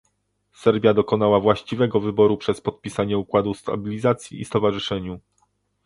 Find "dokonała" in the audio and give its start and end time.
0.93-1.39